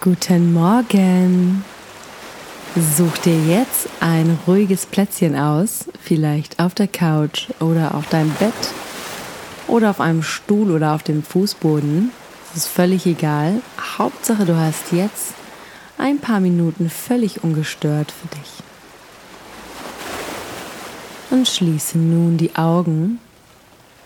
Guten 0.00 0.52
Morgen. 0.52 1.64
Such 2.76 3.18
dir 3.18 3.36
jetzt 3.46 3.88
ein 3.98 4.38
ruhiges 4.46 4.86
Plätzchen 4.86 5.34
aus, 5.34 5.86
vielleicht 6.00 6.60
auf 6.60 6.72
der 6.72 6.86
Couch 6.86 7.48
oder 7.58 7.96
auf 7.96 8.08
deinem 8.08 8.30
Bett 8.34 8.54
oder 9.66 9.90
auf 9.90 10.00
einem 10.00 10.22
Stuhl 10.22 10.70
oder 10.70 10.94
auf 10.94 11.02
dem 11.02 11.24
Fußboden. 11.24 12.12
Das 12.54 12.64
ist 12.64 12.68
völlig 12.68 13.06
egal. 13.06 13.60
Hauptsache, 13.98 14.44
du 14.44 14.56
hast 14.56 14.92
jetzt 14.92 15.34
ein 15.98 16.20
paar 16.20 16.38
Minuten 16.38 16.90
völlig 16.90 17.42
ungestört 17.42 18.12
für 18.12 18.28
dich. 18.36 18.52
Und 21.30 21.48
schließe 21.48 21.98
nun 21.98 22.36
die 22.36 22.54
Augen 22.54 23.18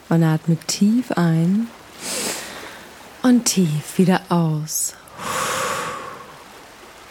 und 0.09 0.23
atme 0.23 0.57
tief 0.67 1.13
ein 1.13 1.67
und 3.23 3.45
tief 3.45 3.99
wieder 3.99 4.23
aus. 4.31 4.95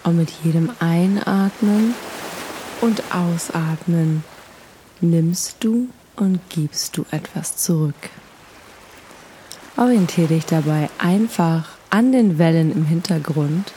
Und 0.04 0.18
mit 0.18 0.32
jedem 0.44 0.72
Einatmen 0.80 1.94
und 2.82 3.04
Ausatmen 3.14 4.24
nimmst 5.00 5.58
du 5.60 5.90
und 6.16 6.40
gibst 6.50 6.98
du 6.98 7.06
etwas 7.12 7.58
zurück. 7.58 8.10
Orientiere 9.78 10.28
dich 10.28 10.46
dabei 10.46 10.90
einfach 10.98 11.70
an 11.90 12.12
den 12.12 12.38
Wellen 12.38 12.72
im 12.72 12.86
Hintergrund. 12.86 13.74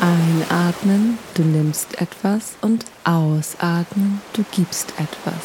Einatmen, 0.00 1.18
du 1.34 1.42
nimmst 1.42 2.00
etwas 2.00 2.54
und 2.60 2.84
ausatmen, 3.04 4.20
du 4.32 4.44
gibst 4.50 4.92
etwas. 4.98 5.44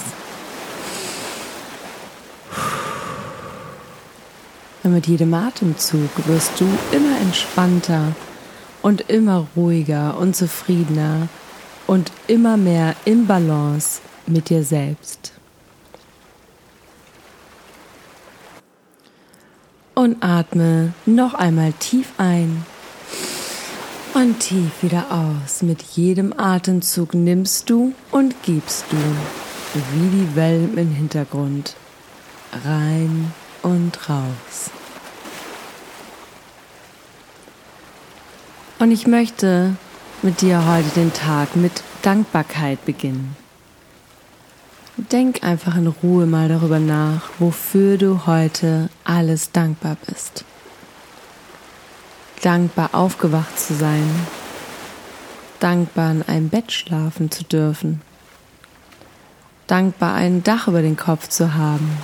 Und 4.84 4.94
mit 4.94 5.08
jedem 5.08 5.34
Atemzug 5.34 6.10
wirst 6.28 6.60
du 6.60 6.66
immer 6.92 7.20
entspannter 7.20 8.16
und 8.82 9.10
immer 9.10 9.48
ruhiger 9.56 10.18
und 10.18 10.36
zufriedener 10.36 11.28
und 11.88 12.12
immer 12.28 12.58
mehr 12.58 12.96
in 13.06 13.28
Balance 13.28 14.02
mit 14.26 14.50
dir 14.50 14.64
selbst. 14.64 15.34
Und 19.96 20.24
atme 20.24 20.94
noch 21.06 21.34
einmal 21.34 21.74
tief 21.74 22.14
ein 22.18 22.66
und 24.14 24.40
tief 24.40 24.84
wieder 24.84 25.06
aus. 25.12 25.64
Mit 25.64 25.82
jedem 25.82 26.34
Atemzug 26.38 27.14
nimmst 27.14 27.70
du 27.70 27.94
und 28.12 28.36
gibst 28.44 28.86
du, 28.92 28.98
wie 29.94 30.10
die 30.10 30.36
Wellen 30.36 30.78
im 30.78 30.92
Hintergrund, 30.92 31.76
rein 32.66 33.32
und 33.64 34.10
raus. 34.10 34.72
Und 38.80 38.92
ich 38.92 39.08
möchte 39.08 39.76
mit 40.22 40.42
dir 40.42 40.68
heute 40.68 40.90
den 40.90 41.12
Tag 41.12 41.56
mit 41.56 41.72
Dankbarkeit 42.04 42.86
beginnen. 42.86 43.36
Denk 44.98 45.44
einfach 45.44 45.76
in 45.78 45.88
Ruhe 45.88 46.28
mal 46.28 46.48
darüber 46.48 46.78
nach, 46.78 47.30
wofür 47.40 47.98
du 47.98 48.28
heute 48.28 48.90
alles 49.04 49.52
dankbar 49.52 49.98
bist. 50.06 50.46
Dankbar 52.44 52.94
aufgewacht 52.94 53.60
zu 53.60 53.74
sein, 53.74 54.08
dankbar 55.60 56.12
in 56.12 56.22
einem 56.24 56.50
Bett 56.50 56.72
schlafen 56.72 57.32
zu 57.32 57.44
dürfen, 57.46 58.02
dankbar 59.66 60.14
ein 60.14 60.44
Dach 60.44 60.68
über 60.68 60.84
den 60.84 60.98
Kopf 60.98 61.30
zu 61.30 61.56
haben, 61.56 61.98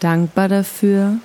dankbar 0.00 0.48
dafür, 0.48 1.16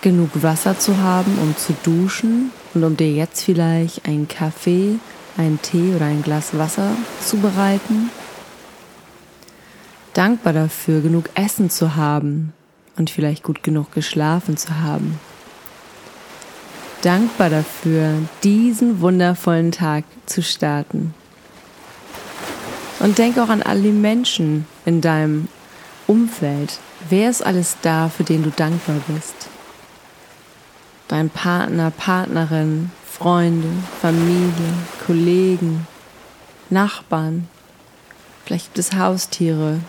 genug 0.00 0.42
Wasser 0.42 0.78
zu 0.78 0.96
haben, 0.96 1.38
um 1.38 1.54
zu 1.54 1.74
duschen 1.82 2.50
und 2.74 2.84
um 2.84 2.96
dir 2.96 3.12
jetzt 3.12 3.42
vielleicht 3.42 4.06
einen 4.06 4.28
Kaffee, 4.28 4.98
einen 5.36 5.60
Tee 5.62 5.94
oder 5.94 6.06
ein 6.06 6.22
Glas 6.22 6.56
Wasser 6.56 6.92
zu 7.20 7.38
bereiten. 7.38 8.10
Dankbar 10.14 10.52
dafür, 10.52 11.00
genug 11.00 11.30
Essen 11.34 11.70
zu 11.70 11.96
haben 11.96 12.52
und 12.96 13.10
vielleicht 13.10 13.42
gut 13.42 13.62
genug 13.62 13.92
geschlafen 13.92 14.56
zu 14.56 14.80
haben. 14.80 15.18
Dankbar 17.02 17.48
dafür, 17.48 18.14
diesen 18.42 19.00
wundervollen 19.00 19.72
Tag 19.72 20.04
zu 20.26 20.42
starten. 20.42 21.14
Und 22.98 23.16
denk 23.16 23.38
auch 23.38 23.48
an 23.48 23.62
alle 23.62 23.92
Menschen 23.92 24.66
in 24.84 25.00
deinem 25.00 25.48
Umfeld. 26.06 26.78
Wer 27.08 27.30
ist 27.30 27.46
alles 27.46 27.78
da, 27.80 28.10
für 28.10 28.24
den 28.24 28.42
du 28.42 28.50
dankbar 28.50 28.96
bist? 29.08 29.39
Dein 31.10 31.28
Partner, 31.28 31.90
Partnerin, 31.90 32.92
Freunde, 33.04 33.68
Familie, 34.00 34.72
Kollegen, 35.04 35.86
Nachbarn, 36.70 37.48
vielleicht 38.44 38.66
gibt 38.66 38.78
es 38.78 38.92
Haustiere, 38.92 39.80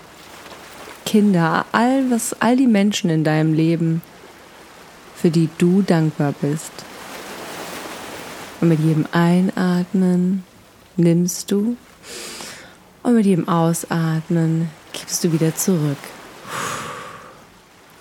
Kinder, 1.05 1.65
all 1.71 2.09
was, 2.09 2.35
all 2.41 2.57
die 2.57 2.67
Menschen 2.67 3.11
in 3.11 3.23
deinem 3.23 3.53
Leben, 3.53 4.01
für 5.15 5.29
die 5.29 5.49
du 5.59 5.83
dankbar 5.83 6.33
bist. 6.41 6.71
Und 8.59 8.69
mit 8.69 8.79
jedem 8.79 9.05
Einatmen 9.11 10.43
nimmst 10.97 11.51
du 11.51 11.77
und 13.03 13.15
mit 13.15 13.25
jedem 13.27 13.47
Ausatmen 13.47 14.69
gibst 14.91 15.23
du 15.23 15.31
wieder 15.31 15.55
zurück. 15.55 15.97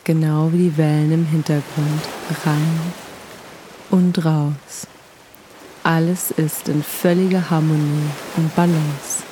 Genau 0.05 0.51
wie 0.53 0.71
die 0.71 0.77
Wellen 0.79 1.13
im 1.13 1.27
Hintergrund 1.27 2.03
rein 2.47 3.00
und 3.91 4.25
raus. 4.25 4.87
Alles 5.83 6.31
ist 6.31 6.69
in 6.69 6.83
völliger 6.83 7.51
Harmonie 7.51 8.11
und 8.37 8.55
Balance. 8.55 9.23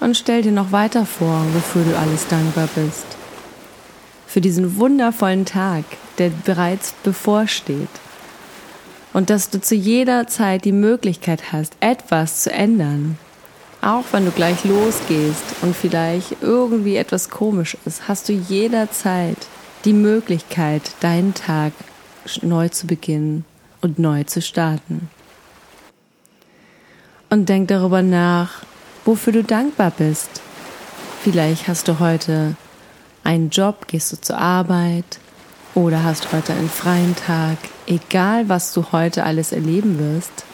Und 0.00 0.16
stell 0.16 0.42
dir 0.42 0.52
noch 0.52 0.70
weiter 0.70 1.06
vor, 1.06 1.44
wofür 1.54 1.82
du 1.82 1.98
alles 1.98 2.28
dankbar 2.28 2.68
bist. 2.74 3.06
Für 4.26 4.40
diesen 4.40 4.76
wundervollen 4.76 5.44
Tag, 5.44 5.84
der 6.18 6.30
bereits 6.30 6.92
bevorsteht. 7.02 7.88
Und 9.12 9.30
dass 9.30 9.50
du 9.50 9.60
zu 9.60 9.74
jeder 9.74 10.26
Zeit 10.26 10.64
die 10.64 10.72
Möglichkeit 10.72 11.52
hast, 11.52 11.72
etwas 11.80 12.42
zu 12.42 12.52
ändern. 12.52 13.18
Auch 13.80 14.04
wenn 14.12 14.24
du 14.24 14.30
gleich 14.30 14.64
losgehst 14.64 15.44
und 15.62 15.74
vielleicht 15.74 16.36
irgendwie 16.42 16.96
etwas 16.96 17.30
komisch 17.30 17.76
ist, 17.84 18.06
hast 18.06 18.28
du 18.28 18.32
jederzeit 18.32 19.38
die 19.84 19.92
Möglichkeit, 19.92 20.92
deinen 21.00 21.34
Tag 21.34 21.72
neu 22.42 22.68
zu 22.68 22.86
beginnen 22.86 23.44
und 23.80 23.98
neu 23.98 24.24
zu 24.24 24.42
starten. 24.42 25.08
Und 27.30 27.48
denk 27.48 27.68
darüber 27.68 28.02
nach, 28.02 28.62
wofür 29.04 29.32
du 29.32 29.44
dankbar 29.44 29.92
bist. 29.96 30.40
Vielleicht 31.22 31.68
hast 31.68 31.88
du 31.88 31.98
heute 31.98 32.56
einen 33.24 33.50
Job, 33.50 33.86
gehst 33.86 34.12
du 34.12 34.20
zur 34.20 34.38
Arbeit 34.38 35.18
oder 35.74 36.02
hast 36.02 36.32
heute 36.32 36.52
einen 36.52 36.70
freien 36.70 37.14
Tag. 37.14 37.58
Egal, 37.86 38.48
was 38.48 38.72
du 38.72 38.92
heute 38.92 39.24
alles 39.24 39.52
erleben 39.52 39.98
wirst, 39.98 40.44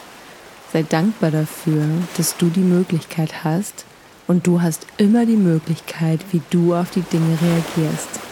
sei 0.73 0.83
dankbar 0.83 1.31
dafür, 1.31 1.85
dass 2.17 2.37
du 2.37 2.47
die 2.47 2.59
Möglichkeit 2.59 3.43
hast 3.43 3.85
und 4.27 4.45
du 4.47 4.61
hast 4.61 4.87
immer 4.97 5.25
die 5.25 5.37
Möglichkeit, 5.37 6.19
wie 6.31 6.41
du 6.49 6.75
auf 6.75 6.91
die 6.91 7.01
Dinge 7.01 7.37
reagierst. 7.41 8.24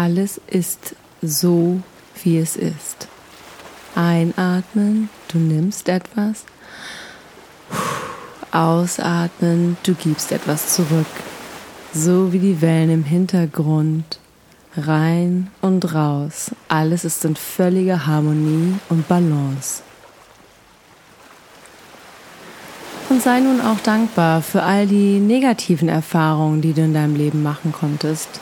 Alles 0.00 0.40
ist 0.46 0.96
so, 1.20 1.82
wie 2.22 2.38
es 2.38 2.56
ist. 2.56 3.06
Einatmen, 3.94 5.10
du 5.28 5.36
nimmst 5.36 5.90
etwas. 5.90 6.44
Ausatmen, 8.50 9.76
du 9.82 9.92
gibst 9.92 10.32
etwas 10.32 10.74
zurück. 10.74 11.04
So 11.92 12.32
wie 12.32 12.38
die 12.38 12.62
Wellen 12.62 12.88
im 12.88 13.04
Hintergrund. 13.04 14.18
Rein 14.74 15.50
und 15.60 15.92
raus. 15.92 16.52
Alles 16.68 17.04
ist 17.04 17.22
in 17.26 17.36
völliger 17.36 18.06
Harmonie 18.06 18.76
und 18.88 19.06
Balance. 19.06 19.82
Und 23.10 23.20
sei 23.20 23.40
nun 23.40 23.60
auch 23.60 23.80
dankbar 23.80 24.40
für 24.40 24.62
all 24.62 24.86
die 24.86 25.18
negativen 25.18 25.90
Erfahrungen, 25.90 26.62
die 26.62 26.72
du 26.72 26.84
in 26.84 26.94
deinem 26.94 27.16
Leben 27.16 27.42
machen 27.42 27.72
konntest. 27.72 28.40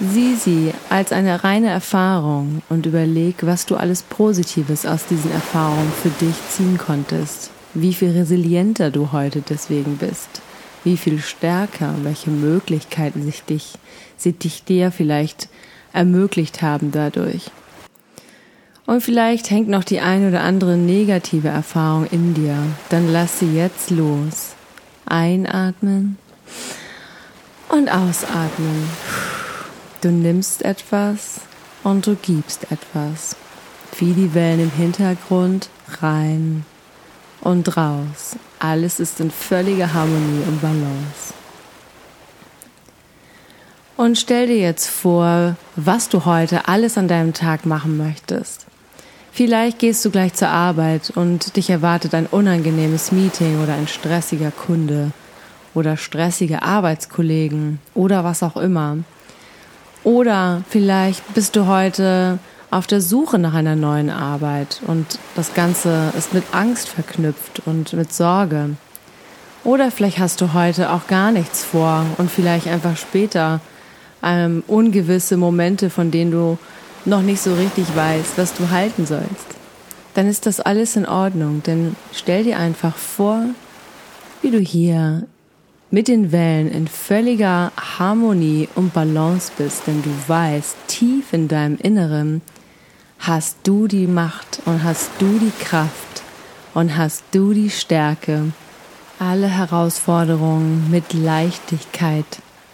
Sieh 0.00 0.36
sie 0.36 0.72
als 0.90 1.10
eine 1.10 1.42
reine 1.42 1.70
Erfahrung 1.70 2.62
und 2.68 2.86
überleg, 2.86 3.38
was 3.40 3.66
du 3.66 3.74
alles 3.74 4.02
Positives 4.02 4.86
aus 4.86 5.06
diesen 5.06 5.32
Erfahrungen 5.32 5.92
für 6.02 6.10
dich 6.10 6.36
ziehen 6.50 6.78
konntest. 6.78 7.50
Wie 7.74 7.92
viel 7.92 8.10
resilienter 8.10 8.92
du 8.92 9.10
heute 9.10 9.42
deswegen 9.42 9.96
bist. 9.96 10.40
Wie 10.84 10.96
viel 10.96 11.20
stärker, 11.20 11.94
welche 12.02 12.30
Möglichkeiten 12.30 13.24
sich 13.24 13.42
dich, 13.42 13.72
sie 14.16 14.32
dich 14.32 14.62
dir 14.62 14.92
vielleicht 14.92 15.48
ermöglicht 15.92 16.62
haben 16.62 16.92
dadurch. 16.92 17.50
Und 18.86 19.02
vielleicht 19.02 19.50
hängt 19.50 19.68
noch 19.68 19.82
die 19.82 20.00
eine 20.00 20.28
oder 20.28 20.42
andere 20.42 20.76
negative 20.76 21.48
Erfahrung 21.48 22.06
in 22.06 22.34
dir. 22.34 22.56
Dann 22.88 23.12
lass 23.12 23.40
sie 23.40 23.52
jetzt 23.52 23.90
los. 23.90 24.54
Einatmen 25.06 26.18
und 27.68 27.90
ausatmen. 27.90 28.88
Du 30.00 30.12
nimmst 30.12 30.64
etwas 30.64 31.40
und 31.82 32.06
du 32.06 32.14
gibst 32.14 32.70
etwas. 32.70 33.34
Wie 33.98 34.12
die 34.12 34.32
Wellen 34.32 34.60
im 34.60 34.70
Hintergrund 34.70 35.70
rein 36.00 36.64
und 37.40 37.76
raus. 37.76 38.36
Alles 38.60 39.00
ist 39.00 39.18
in 39.18 39.32
völliger 39.32 39.92
Harmonie 39.92 40.44
und 40.46 40.62
Balance. 40.62 41.34
Und 43.96 44.16
stell 44.18 44.46
dir 44.46 44.58
jetzt 44.58 44.88
vor, 44.88 45.56
was 45.74 46.08
du 46.08 46.24
heute 46.24 46.68
alles 46.68 46.96
an 46.96 47.08
deinem 47.08 47.34
Tag 47.34 47.66
machen 47.66 47.96
möchtest. 47.96 48.66
Vielleicht 49.32 49.80
gehst 49.80 50.04
du 50.04 50.10
gleich 50.10 50.34
zur 50.34 50.48
Arbeit 50.48 51.10
und 51.10 51.56
dich 51.56 51.70
erwartet 51.70 52.14
ein 52.14 52.26
unangenehmes 52.26 53.10
Meeting 53.10 53.60
oder 53.60 53.74
ein 53.74 53.88
stressiger 53.88 54.52
Kunde 54.52 55.10
oder 55.74 55.96
stressige 55.96 56.62
Arbeitskollegen 56.62 57.80
oder 57.94 58.22
was 58.22 58.44
auch 58.44 58.56
immer. 58.56 58.98
Oder 60.04 60.62
vielleicht 60.68 61.34
bist 61.34 61.56
du 61.56 61.66
heute 61.66 62.38
auf 62.70 62.86
der 62.86 63.00
Suche 63.00 63.38
nach 63.38 63.54
einer 63.54 63.76
neuen 63.76 64.10
Arbeit 64.10 64.80
und 64.86 65.18
das 65.34 65.54
Ganze 65.54 66.12
ist 66.16 66.34
mit 66.34 66.44
Angst 66.52 66.88
verknüpft 66.88 67.62
und 67.66 67.92
mit 67.94 68.12
Sorge. 68.12 68.70
Oder 69.64 69.90
vielleicht 69.90 70.18
hast 70.18 70.40
du 70.40 70.52
heute 70.52 70.92
auch 70.92 71.06
gar 71.06 71.32
nichts 71.32 71.64
vor 71.64 72.04
und 72.18 72.30
vielleicht 72.30 72.68
einfach 72.68 72.96
später 72.96 73.60
ähm, 74.22 74.62
ungewisse 74.66 75.36
Momente, 75.36 75.90
von 75.90 76.10
denen 76.10 76.30
du 76.30 76.58
noch 77.04 77.22
nicht 77.22 77.40
so 77.40 77.54
richtig 77.54 77.84
weißt, 77.94 78.36
was 78.36 78.54
du 78.54 78.70
halten 78.70 79.06
sollst. 79.06 79.46
Dann 80.14 80.28
ist 80.28 80.46
das 80.46 80.60
alles 80.60 80.96
in 80.96 81.06
Ordnung, 81.06 81.62
denn 81.64 81.96
stell 82.12 82.44
dir 82.44 82.58
einfach 82.58 82.96
vor, 82.96 83.42
wie 84.42 84.50
du 84.50 84.58
hier 84.58 85.26
mit 85.90 86.08
den 86.08 86.32
Wellen 86.32 86.70
in 86.70 86.86
völliger 86.86 87.72
Harmonie 87.76 88.68
und 88.74 88.92
Balance 88.92 89.50
bist, 89.56 89.86
denn 89.86 90.02
du 90.02 90.10
weißt, 90.26 90.76
tief 90.86 91.32
in 91.32 91.48
deinem 91.48 91.78
Inneren 91.78 92.42
hast 93.18 93.56
du 93.64 93.88
die 93.88 94.06
Macht 94.06 94.60
und 94.66 94.84
hast 94.84 95.10
du 95.18 95.38
die 95.38 95.64
Kraft 95.64 96.22
und 96.74 96.96
hast 96.96 97.24
du 97.32 97.52
die 97.52 97.70
Stärke, 97.70 98.52
alle 99.18 99.48
Herausforderungen 99.48 100.90
mit 100.90 101.14
Leichtigkeit 101.14 102.26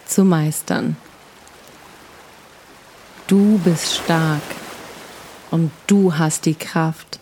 zu 0.06 0.25
meistern. 0.25 0.96
Du 3.26 3.58
bist 3.64 3.94
stark 3.94 4.43
und 5.50 5.70
du 5.87 6.19
hast 6.19 6.44
die 6.46 6.55
Kraft, 6.55 7.20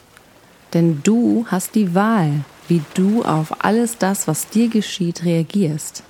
denn 0.73 1.01
du 1.05 1.47
hast 1.49 1.75
die 1.75 1.95
Wahl, 1.95 2.45
wie 2.73 2.81
du 2.95 3.23
auf 3.23 3.63
alles 3.63 3.99
das, 3.99 4.27
was 4.27 4.49
dir 4.49 4.69
geschieht, 4.71 5.27
reagierst. 5.27 6.05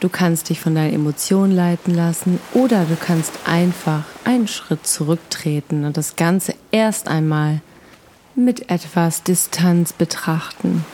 Du 0.00 0.08
kannst 0.08 0.48
dich 0.48 0.58
von 0.58 0.74
deinen 0.74 0.94
Emotionen 0.94 1.54
leiten 1.54 1.94
lassen 1.94 2.40
oder 2.54 2.86
du 2.86 2.96
kannst 2.96 3.32
einfach 3.44 4.02
einen 4.24 4.48
Schritt 4.48 4.84
zurücktreten 4.84 5.84
und 5.84 5.96
das 5.96 6.16
Ganze 6.16 6.54
erst 6.72 7.06
einmal 7.06 7.60
mit 8.34 8.68
etwas 8.68 9.22
Distanz 9.22 9.92
betrachten. 9.92 10.84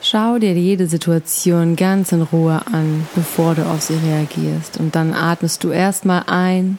Schau 0.00 0.38
dir 0.38 0.54
jede 0.54 0.86
Situation 0.86 1.76
ganz 1.76 2.12
in 2.12 2.22
Ruhe 2.22 2.62
an, 2.72 3.06
bevor 3.14 3.54
du 3.54 3.66
auf 3.66 3.82
sie 3.82 3.98
reagierst. 4.02 4.78
Und 4.78 4.94
dann 4.94 5.12
atmest 5.12 5.64
du 5.64 5.68
erstmal 5.68 6.22
ein 6.28 6.78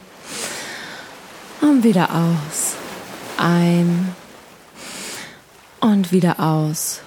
und 1.60 1.84
wieder 1.84 2.08
aus. 2.10 2.74
Ein 3.36 4.16
und 5.82 6.12
wieder 6.12 6.40
aus. 6.40 7.00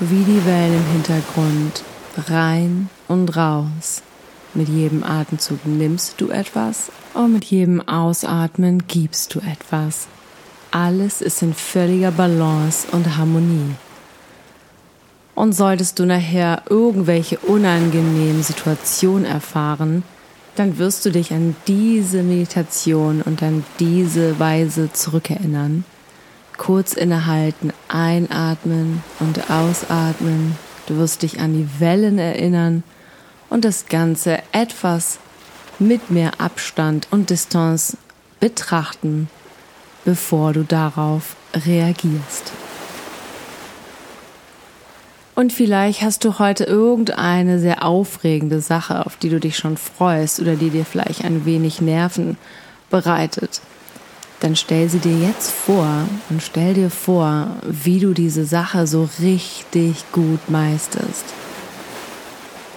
Wie 0.00 0.24
die 0.24 0.44
Wellen 0.44 0.74
im 0.74 0.92
Hintergrund. 0.92 1.84
Rein 2.28 2.88
und 3.08 3.36
raus. 3.36 4.02
Mit 4.54 4.68
jedem 4.68 5.04
Atemzug 5.04 5.66
nimmst 5.66 6.18
du 6.18 6.30
etwas 6.30 6.90
und 7.12 7.34
mit 7.34 7.44
jedem 7.44 7.86
Ausatmen 7.86 8.86
gibst 8.88 9.34
du 9.34 9.40
etwas. 9.40 10.08
Alles 10.70 11.20
ist 11.20 11.42
in 11.42 11.52
völliger 11.52 12.10
Balance 12.10 12.88
und 12.92 13.18
Harmonie. 13.18 13.74
Und 15.34 15.52
solltest 15.52 15.98
du 15.98 16.06
nachher 16.06 16.62
irgendwelche 16.70 17.38
unangenehmen 17.38 18.42
Situationen 18.42 19.26
erfahren, 19.26 20.02
dann 20.54 20.78
wirst 20.78 21.04
du 21.04 21.10
dich 21.10 21.34
an 21.34 21.54
diese 21.66 22.22
Meditation 22.22 23.20
und 23.20 23.42
an 23.42 23.62
diese 23.78 24.38
Weise 24.38 24.90
zurückerinnern. 24.90 25.84
Kurz 26.56 26.94
innehalten, 26.94 27.72
einatmen 27.88 29.02
und 29.20 29.50
ausatmen. 29.50 30.56
Du 30.86 30.96
wirst 30.96 31.22
dich 31.22 31.40
an 31.40 31.52
die 31.52 31.80
Wellen 31.80 32.18
erinnern 32.18 32.82
und 33.50 33.64
das 33.64 33.86
Ganze 33.86 34.38
etwas 34.52 35.18
mit 35.78 36.10
mehr 36.10 36.40
Abstand 36.40 37.08
und 37.10 37.30
Distanz 37.30 37.96
betrachten, 38.40 39.28
bevor 40.04 40.52
du 40.52 40.62
darauf 40.62 41.36
reagierst. 41.54 42.52
Und 45.34 45.52
vielleicht 45.52 46.00
hast 46.00 46.24
du 46.24 46.38
heute 46.38 46.64
irgendeine 46.64 47.58
sehr 47.58 47.84
aufregende 47.84 48.62
Sache, 48.62 49.04
auf 49.04 49.16
die 49.16 49.28
du 49.28 49.38
dich 49.38 49.58
schon 49.58 49.76
freust 49.76 50.40
oder 50.40 50.56
die 50.56 50.70
dir 50.70 50.86
vielleicht 50.86 51.24
ein 51.24 51.44
wenig 51.44 51.82
Nerven 51.82 52.38
bereitet. 52.88 53.60
Dann 54.40 54.54
stell 54.54 54.88
sie 54.88 54.98
dir 54.98 55.18
jetzt 55.18 55.50
vor 55.50 56.06
und 56.28 56.42
stell 56.42 56.74
dir 56.74 56.90
vor, 56.90 57.56
wie 57.66 58.00
du 58.00 58.12
diese 58.12 58.44
Sache 58.44 58.86
so 58.86 59.08
richtig 59.20 60.04
gut 60.12 60.48
meisterst. 60.48 61.24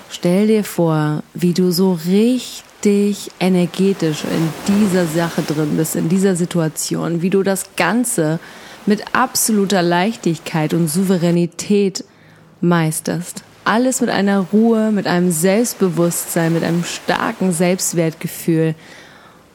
Stell 0.10 0.48
dir 0.48 0.64
vor, 0.64 1.22
wie 1.34 1.54
du 1.54 1.72
so 1.72 2.00
richtig 2.08 3.32
energetisch 3.40 4.24
in 4.24 4.76
dieser 4.76 5.06
Sache 5.06 5.42
drin 5.42 5.76
bist, 5.76 5.96
in 5.96 6.08
dieser 6.08 6.36
Situation, 6.36 7.22
wie 7.22 7.30
du 7.30 7.44
das 7.44 7.76
Ganze 7.76 8.40
mit 8.86 9.04
absoluter 9.14 9.82
Leichtigkeit 9.82 10.74
und 10.74 10.88
Souveränität 10.88 12.06
meisterst. 12.62 13.44
Alles 13.66 14.02
mit 14.02 14.10
einer 14.10 14.40
Ruhe, 14.52 14.92
mit 14.92 15.08
einem 15.08 15.32
Selbstbewusstsein, 15.32 16.54
mit 16.54 16.64
einem 16.64 16.84
starken 16.84 17.52
Selbstwertgefühl 17.52 18.76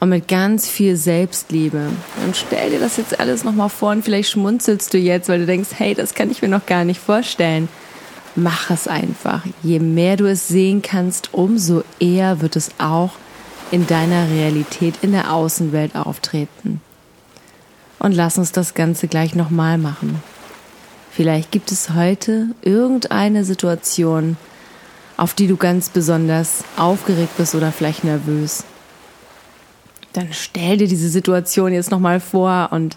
und 0.05 0.09
mit 0.09 0.27
ganz 0.27 0.69
viel 0.69 0.97
Selbstliebe. 0.97 1.89
Und 2.23 2.37
stell 2.37 2.69
dir 2.69 2.79
das 2.79 2.97
jetzt 2.97 3.19
alles 3.19 3.43
nochmal 3.43 3.69
vor 3.69 3.89
und 3.89 4.05
vielleicht 4.05 4.29
schmunzelst 4.29 4.93
du 4.93 4.99
jetzt, 4.99 5.29
weil 5.29 5.39
du 5.39 5.45
denkst, 5.47 5.69
hey, 5.77 5.95
das 5.95 6.13
kann 6.13 6.29
ich 6.29 6.43
mir 6.43 6.47
noch 6.47 6.67
gar 6.67 6.85
nicht 6.85 6.99
vorstellen. 6.99 7.67
Mach 8.35 8.69
es 8.69 8.87
einfach. 8.87 9.41
Je 9.63 9.79
mehr 9.79 10.15
du 10.15 10.29
es 10.29 10.47
sehen 10.47 10.83
kannst, 10.83 11.33
umso 11.33 11.83
eher 11.99 12.41
wird 12.41 12.55
es 12.55 12.69
auch 12.77 13.13
in 13.71 13.87
deiner 13.87 14.29
Realität, 14.29 14.93
in 15.01 15.11
der 15.11 15.33
Außenwelt 15.33 15.95
auftreten. 15.95 16.81
Und 17.97 18.11
lass 18.11 18.37
uns 18.37 18.51
das 18.51 18.75
Ganze 18.75 19.07
gleich 19.07 19.33
nochmal 19.33 19.79
machen. 19.79 20.21
Vielleicht 21.09 21.49
gibt 21.49 21.71
es 21.71 21.95
heute 21.95 22.49
irgendeine 22.61 23.43
Situation, 23.43 24.37
auf 25.17 25.33
die 25.33 25.47
du 25.47 25.57
ganz 25.57 25.89
besonders 25.89 26.63
aufgeregt 26.77 27.37
bist 27.37 27.55
oder 27.55 27.71
vielleicht 27.71 28.03
nervös. 28.03 28.65
Dann 30.15 30.29
stell 30.31 30.77
dir 30.77 30.87
diese 30.87 31.09
Situation 31.09 31.73
jetzt 31.73 31.91
nochmal 31.91 32.19
vor 32.19 32.69
und 32.71 32.95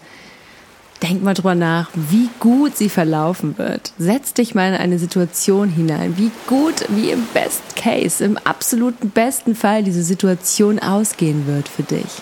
denk 1.03 1.23
mal 1.23 1.33
drüber 1.33 1.55
nach, 1.55 1.89
wie 1.93 2.29
gut 2.39 2.77
sie 2.77 2.89
verlaufen 2.89 3.57
wird. 3.57 3.93
Setz 3.97 4.33
dich 4.33 4.55
mal 4.55 4.69
in 4.69 4.79
eine 4.79 4.99
Situation 4.99 5.69
hinein, 5.69 6.15
wie 6.17 6.31
gut, 6.47 6.85
wie 6.89 7.11
im 7.11 7.25
Best 7.33 7.75
Case, 7.75 8.23
im 8.23 8.37
absoluten 8.37 9.09
besten 9.09 9.55
Fall 9.55 9.83
diese 9.83 10.03
Situation 10.03 10.79
ausgehen 10.79 11.45
wird 11.47 11.67
für 11.67 11.83
dich. 11.83 12.21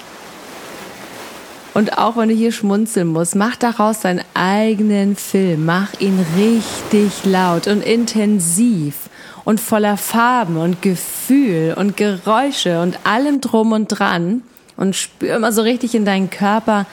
Und 1.75 1.99
auch 1.99 2.17
wenn 2.17 2.29
du 2.29 2.35
hier 2.35 2.51
schmunzeln 2.51 3.07
musst, 3.07 3.35
mach 3.35 3.55
daraus 3.55 3.99
deinen 3.99 4.23
eigenen 4.33 5.15
Film. 5.15 5.65
Mach 5.65 5.93
ihn 5.99 6.25
richtig 6.35 7.23
laut 7.23 7.67
und 7.67 7.83
intensiv 7.83 9.11
und 9.45 9.59
voller 9.59 9.95
Farben 9.95 10.57
und 10.57 10.81
Gefühl 10.81 11.75
und 11.77 11.95
Geräusche 11.95 12.81
und 12.81 12.97
allem 13.05 13.41
drum 13.41 13.73
und 13.73 13.89
dran. 13.89 14.41
Und 14.77 14.95
spür 14.95 15.39
mal 15.39 15.51
so 15.51 15.63
richtig 15.63 15.95
in 15.95 16.05
deinen 16.05 16.29
Körper. 16.29 16.85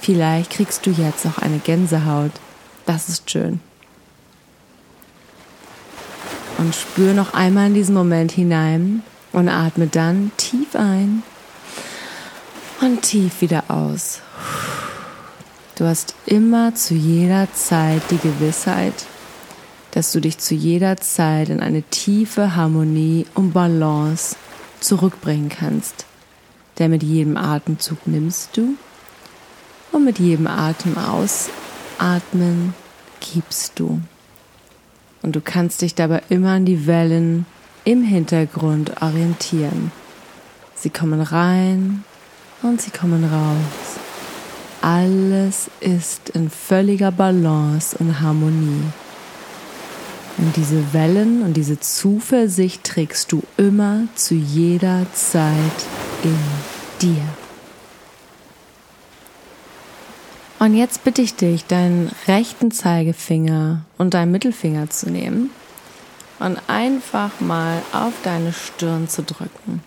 Vielleicht 0.00 0.50
kriegst 0.50 0.86
du 0.86 0.90
jetzt 0.90 1.26
auch 1.26 1.38
eine 1.38 1.58
Gänsehaut. 1.58 2.32
Das 2.86 3.08
ist 3.08 3.30
schön. 3.30 3.60
Und 6.58 6.74
spür 6.74 7.14
noch 7.14 7.34
einmal 7.34 7.68
in 7.68 7.74
diesen 7.74 7.94
Moment 7.94 8.30
hinein 8.30 9.02
und 9.32 9.48
atme 9.48 9.86
dann 9.86 10.30
tief 10.36 10.76
ein 10.76 11.22
und 12.80 13.02
tief 13.02 13.40
wieder 13.40 13.64
aus. 13.68 14.20
Du 15.76 15.86
hast 15.86 16.14
immer 16.26 16.74
zu 16.74 16.94
jeder 16.94 17.52
Zeit 17.54 18.02
die 18.10 18.18
Gewissheit, 18.18 19.06
dass 19.92 20.12
du 20.12 20.20
dich 20.20 20.38
zu 20.38 20.54
jeder 20.54 20.98
Zeit 20.98 21.48
in 21.48 21.60
eine 21.60 21.82
tiefe 21.82 22.54
Harmonie 22.54 23.26
und 23.34 23.52
Balance 23.52 24.36
zurückbringen 24.80 25.48
kannst. 25.48 26.04
Denn 26.78 26.90
mit 26.90 27.02
jedem 27.02 27.36
Atemzug 27.36 28.06
nimmst 28.06 28.56
du 28.56 28.74
und 29.92 30.04
mit 30.04 30.18
jedem 30.18 30.46
Atem 30.46 30.96
ausatmen 30.96 32.74
gibst 33.20 33.78
du. 33.78 34.00
Und 35.22 35.36
du 35.36 35.40
kannst 35.40 35.82
dich 35.82 35.94
dabei 35.94 36.22
immer 36.28 36.50
an 36.52 36.64
die 36.64 36.86
Wellen 36.86 37.46
im 37.84 38.02
Hintergrund 38.02 39.02
orientieren. 39.02 39.92
Sie 40.74 40.90
kommen 40.90 41.20
rein 41.20 42.04
und 42.62 42.80
sie 42.80 42.90
kommen 42.90 43.24
raus. 43.24 44.00
Alles 44.80 45.70
ist 45.78 46.30
in 46.30 46.50
völliger 46.50 47.12
Balance 47.12 47.96
und 47.98 48.20
Harmonie. 48.20 48.82
Und 50.38 50.56
diese 50.56 50.92
Wellen 50.92 51.42
und 51.42 51.56
diese 51.56 51.78
Zuversicht 51.78 52.82
trägst 52.82 53.30
du 53.30 53.42
immer 53.56 54.08
zu 54.16 54.34
jeder 54.34 55.06
Zeit 55.12 55.54
in 56.22 56.38
dir. 57.00 57.22
Und 60.58 60.76
jetzt 60.76 61.02
bitte 61.02 61.22
ich 61.22 61.34
dich, 61.34 61.64
deinen 61.64 62.12
rechten 62.28 62.70
Zeigefinger 62.70 63.84
und 63.98 64.14
deinen 64.14 64.30
Mittelfinger 64.30 64.90
zu 64.90 65.10
nehmen 65.10 65.50
und 66.38 66.58
einfach 66.68 67.40
mal 67.40 67.82
auf 67.92 68.12
deine 68.22 68.52
Stirn 68.52 69.08
zu 69.08 69.22
drücken. 69.22 69.82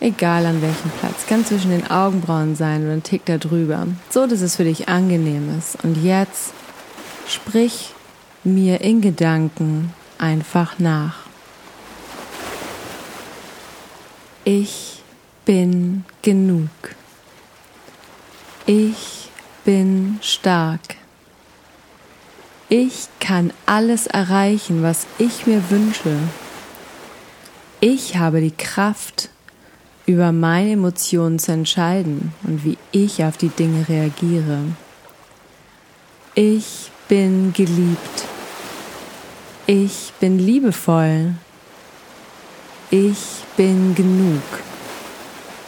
Egal 0.00 0.46
an 0.46 0.62
welchem 0.62 0.90
Platz, 0.98 1.26
kann 1.26 1.44
zwischen 1.44 1.70
den 1.70 1.90
Augenbrauen 1.90 2.56
sein 2.56 2.84
oder 2.84 2.94
ein 2.94 3.02
Tick 3.02 3.24
da 3.26 3.38
drüber, 3.38 3.86
so 4.10 4.26
dass 4.26 4.40
es 4.40 4.56
für 4.56 4.64
dich 4.64 4.88
angenehm 4.88 5.56
ist. 5.58 5.84
Und 5.84 6.02
jetzt 6.02 6.54
sprich 7.28 7.90
mir 8.44 8.80
in 8.80 9.00
Gedanken 9.00 9.92
einfach 10.18 10.78
nach. 10.78 11.21
Ich 14.44 15.02
bin 15.44 16.04
genug. 16.22 16.68
Ich 18.66 19.28
bin 19.64 20.18
stark. 20.20 20.96
Ich 22.68 23.06
kann 23.20 23.52
alles 23.66 24.08
erreichen, 24.08 24.82
was 24.82 25.06
ich 25.18 25.46
mir 25.46 25.70
wünsche. 25.70 26.16
Ich 27.80 28.16
habe 28.16 28.40
die 28.40 28.50
Kraft, 28.50 29.28
über 30.06 30.32
meine 30.32 30.72
Emotionen 30.72 31.38
zu 31.38 31.52
entscheiden 31.52 32.32
und 32.42 32.64
wie 32.64 32.78
ich 32.90 33.22
auf 33.22 33.36
die 33.36 33.50
Dinge 33.50 33.88
reagiere. 33.88 34.58
Ich 36.34 36.90
bin 37.06 37.52
geliebt. 37.52 38.24
Ich 39.66 40.12
bin 40.18 40.40
liebevoll. 40.40 41.34
Ich 42.94 43.44
bin 43.56 43.94
genug. 43.94 44.42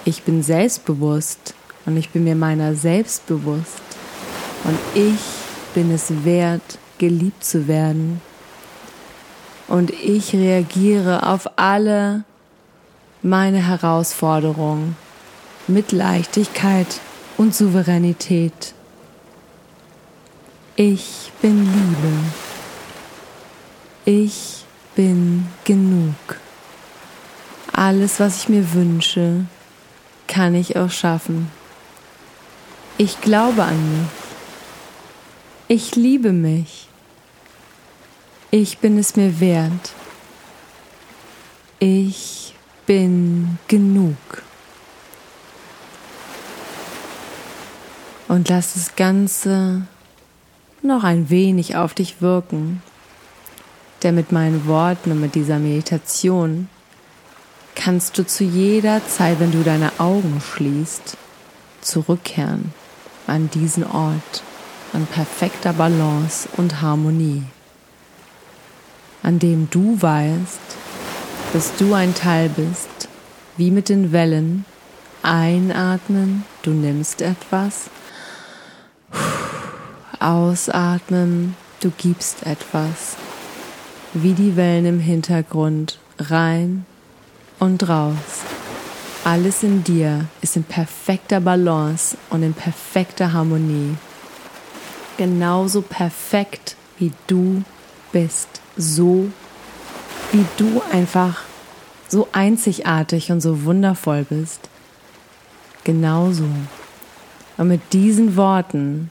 Ich 0.04 0.24
bin 0.24 0.42
selbstbewusst 0.42 1.54
und 1.86 1.96
ich 1.96 2.10
bin 2.10 2.24
mir 2.24 2.34
meiner 2.34 2.74
selbst 2.74 3.26
bewusst. 3.26 3.80
Und 4.64 4.78
ich 4.94 5.20
bin 5.72 5.90
es 5.90 6.22
wert, 6.26 6.78
geliebt 6.98 7.42
zu 7.42 7.66
werden. 7.66 8.20
Und 9.68 9.90
ich 9.90 10.34
reagiere 10.34 11.26
auf 11.26 11.48
alle 11.56 12.24
meine 13.22 13.66
Herausforderungen 13.68 14.94
mit 15.66 15.92
Leichtigkeit 15.92 17.00
und 17.38 17.54
Souveränität. 17.54 18.74
Ich 20.76 21.32
bin 21.40 21.64
Liebe. 21.64 22.18
Ich 24.04 24.66
bin 24.94 25.46
genug. 25.64 26.43
Alles, 27.76 28.20
was 28.20 28.38
ich 28.38 28.48
mir 28.48 28.72
wünsche, 28.72 29.46
kann 30.28 30.54
ich 30.54 30.76
auch 30.76 30.92
schaffen. 30.92 31.50
Ich 32.98 33.20
glaube 33.20 33.64
an 33.64 33.98
mich. 33.98 34.10
Ich 35.66 35.96
liebe 35.96 36.30
mich. 36.30 36.88
Ich 38.52 38.78
bin 38.78 38.96
es 38.96 39.16
mir 39.16 39.40
wert. 39.40 39.90
Ich 41.80 42.54
bin 42.86 43.58
genug. 43.66 44.14
Und 48.28 48.48
lass 48.50 48.74
das 48.74 48.94
Ganze 48.94 49.82
noch 50.80 51.02
ein 51.02 51.28
wenig 51.28 51.74
auf 51.74 51.92
dich 51.92 52.22
wirken. 52.22 52.84
Denn 54.04 54.14
mit 54.14 54.30
meinen 54.30 54.68
Worten 54.68 55.10
und 55.10 55.20
mit 55.20 55.34
dieser 55.34 55.58
Meditation 55.58 56.68
kannst 57.84 58.16
du 58.16 58.24
zu 58.24 58.44
jeder 58.44 59.06
Zeit, 59.06 59.40
wenn 59.40 59.52
du 59.52 59.62
deine 59.62 59.92
Augen 59.98 60.40
schließt, 60.40 61.18
zurückkehren 61.82 62.72
an 63.26 63.50
diesen 63.50 63.84
Ort, 63.84 64.42
an 64.94 65.04
perfekter 65.04 65.74
Balance 65.74 66.48
und 66.56 66.80
Harmonie, 66.80 67.42
an 69.22 69.38
dem 69.38 69.68
du 69.68 70.00
weißt, 70.00 70.60
dass 71.52 71.76
du 71.76 71.92
ein 71.92 72.14
Teil 72.14 72.48
bist, 72.48 73.10
wie 73.58 73.70
mit 73.70 73.90
den 73.90 74.12
Wellen, 74.12 74.64
einatmen, 75.22 76.44
du 76.62 76.70
nimmst 76.70 77.20
etwas, 77.20 77.90
ausatmen, 80.20 81.54
du 81.80 81.90
gibst 81.90 82.46
etwas, 82.46 83.16
wie 84.14 84.32
die 84.32 84.56
Wellen 84.56 84.86
im 84.86 85.00
Hintergrund, 85.00 85.98
rein 86.18 86.86
und 87.58 87.88
raus. 87.88 88.42
Alles 89.24 89.62
in 89.62 89.82
dir 89.84 90.26
ist 90.42 90.56
in 90.56 90.64
perfekter 90.64 91.40
Balance 91.40 92.16
und 92.28 92.42
in 92.42 92.52
perfekter 92.52 93.32
Harmonie. 93.32 93.96
Genauso 95.16 95.80
perfekt 95.80 96.76
wie 96.98 97.12
du 97.26 97.62
bist. 98.12 98.48
So 98.76 99.30
wie 100.32 100.44
du 100.58 100.82
einfach 100.92 101.42
so 102.08 102.28
einzigartig 102.32 103.32
und 103.32 103.40
so 103.40 103.64
wundervoll 103.64 104.26
bist. 104.28 104.68
Genauso. 105.84 106.44
Und 107.56 107.68
mit 107.68 107.92
diesen 107.92 108.36
Worten 108.36 109.10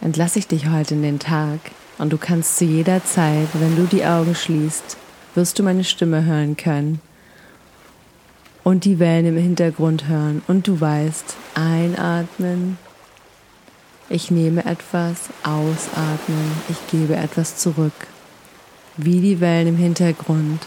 entlasse 0.00 0.38
ich 0.38 0.46
dich 0.46 0.70
heute 0.70 0.94
in 0.94 1.02
den 1.02 1.18
Tag 1.18 1.58
und 1.98 2.12
du 2.12 2.18
kannst 2.18 2.56
zu 2.56 2.64
jeder 2.64 3.04
Zeit, 3.04 3.48
wenn 3.54 3.76
du 3.76 3.82
die 3.84 4.06
Augen 4.06 4.34
schließt, 4.34 4.96
wirst 5.34 5.58
du 5.58 5.62
meine 5.62 5.84
Stimme 5.84 6.24
hören 6.24 6.56
können 6.56 7.00
und 8.68 8.84
die 8.84 8.98
Wellen 8.98 9.24
im 9.24 9.36
Hintergrund 9.38 10.08
hören 10.08 10.42
und 10.46 10.68
du 10.68 10.78
weißt, 10.78 11.36
einatmen, 11.54 12.76
ich 14.10 14.30
nehme 14.30 14.62
etwas, 14.66 15.30
ausatmen, 15.42 16.52
ich 16.68 16.76
gebe 16.90 17.16
etwas 17.16 17.56
zurück, 17.56 17.94
wie 18.98 19.22
die 19.22 19.40
Wellen 19.40 19.68
im 19.68 19.76
Hintergrund, 19.78 20.60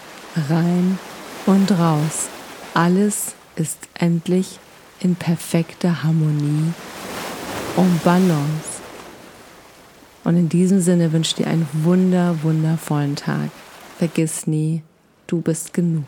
rein 0.49 0.97
und 1.45 1.71
raus. 1.73 2.29
Alles 2.73 3.35
ist 3.55 3.77
endlich 3.93 4.57
in 4.99 5.15
perfekter 5.15 6.01
Harmonie 6.01 6.73
und 7.75 8.03
Balance. 8.03 8.81
Und 10.23 10.37
in 10.37 10.49
diesem 10.49 10.81
Sinne 10.81 11.13
wünsche 11.13 11.29
ich 11.29 11.35
dir 11.35 11.51
einen 11.51 11.67
wunder, 11.71 12.35
wundervollen 12.41 13.15
Tag. 13.15 13.51
Vergiss 13.99 14.47
nie, 14.47 14.81
du 15.27 15.41
bist 15.41 15.75
genug. 15.75 16.07